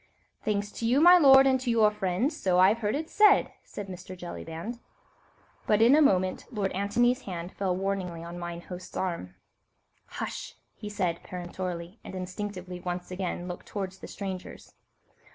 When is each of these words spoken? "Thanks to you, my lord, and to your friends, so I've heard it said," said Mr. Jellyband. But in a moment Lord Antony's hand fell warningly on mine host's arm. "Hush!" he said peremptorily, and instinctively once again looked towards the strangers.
"Thanks 0.43 0.71
to 0.71 0.87
you, 0.87 0.99
my 0.99 1.19
lord, 1.19 1.45
and 1.45 1.59
to 1.61 1.69
your 1.69 1.91
friends, 1.91 2.35
so 2.35 2.57
I've 2.57 2.79
heard 2.79 2.95
it 2.95 3.07
said," 3.07 3.51
said 3.63 3.85
Mr. 3.87 4.17
Jellyband. 4.17 4.79
But 5.67 5.79
in 5.79 5.93
a 5.95 6.01
moment 6.01 6.47
Lord 6.51 6.71
Antony's 6.71 7.21
hand 7.25 7.51
fell 7.51 7.75
warningly 7.77 8.23
on 8.23 8.39
mine 8.39 8.61
host's 8.61 8.97
arm. 8.97 9.35
"Hush!" 10.07 10.55
he 10.73 10.89
said 10.89 11.21
peremptorily, 11.21 11.99
and 12.03 12.15
instinctively 12.15 12.79
once 12.79 13.11
again 13.11 13.47
looked 13.47 13.67
towards 13.67 13.99
the 13.99 14.07
strangers. 14.07 14.73